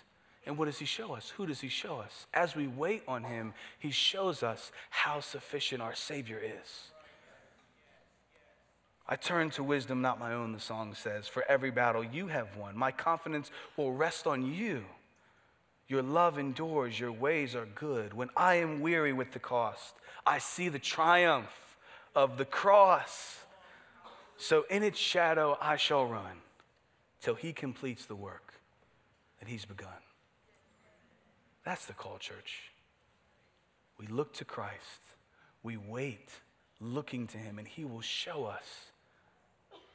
[0.47, 1.31] And what does he show us?
[1.31, 2.27] Who does he show us?
[2.33, 6.93] As we wait on him, he shows us how sufficient our Savior is.
[9.09, 11.27] I turn to wisdom, not my own, the song says.
[11.27, 14.85] For every battle you have won, my confidence will rest on you.
[15.89, 18.15] Your love endures, your ways are good.
[18.15, 19.95] When I am weary with the cost,
[20.25, 21.77] I see the triumph
[22.15, 23.45] of the cross.
[24.37, 26.43] So in its shadow I shall run
[27.21, 28.55] till he completes the work
[29.41, 30.03] that he's begun.
[31.65, 32.73] That's the call, church.
[33.99, 35.01] We look to Christ,
[35.63, 36.31] we wait
[36.81, 38.91] looking to Him, and He will show us.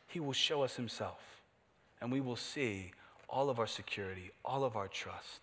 [0.08, 1.22] He will show us Himself,
[2.02, 2.92] and we will see
[3.30, 5.42] all of our security, all of our trust,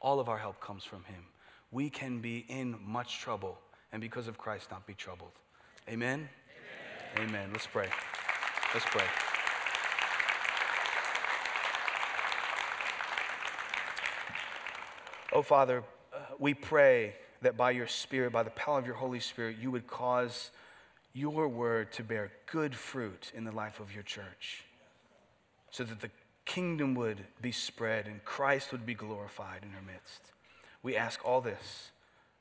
[0.00, 1.24] all of our help comes from Him.
[1.70, 3.58] We can be in much trouble,
[3.92, 5.32] and because of Christ, not be troubled.
[5.88, 6.28] Amen?
[7.16, 7.28] Amen.
[7.28, 7.48] Amen.
[7.52, 7.88] Let's pray.
[8.74, 9.27] Let's pray.
[15.38, 19.20] Oh, Father, uh, we pray that by your Spirit, by the power of your Holy
[19.20, 20.50] Spirit, you would cause
[21.12, 24.64] your word to bear good fruit in the life of your church
[25.70, 26.10] so that the
[26.44, 30.32] kingdom would be spread and Christ would be glorified in our midst.
[30.82, 31.92] We ask all this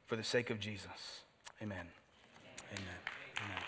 [0.07, 1.21] for the sake of Jesus.
[1.61, 1.85] Amen.
[2.73, 2.95] Amen.
[3.37, 3.63] Amen.